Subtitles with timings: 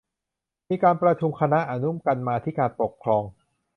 [0.69, 3.23] มีการประชุมคณะอนุกรรมาธิการปกครอง